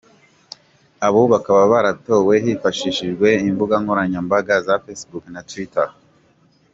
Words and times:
Abo 1.07 1.21
bakaba 1.33 1.61
baratowe 1.71 2.33
hifashishijwe 2.43 3.27
imbuga 3.49 3.75
nkoranyambaga 3.83 4.55
za 4.67 4.75
Facebook 4.83 5.25
na 5.33 5.41
Twitter. 5.49 5.89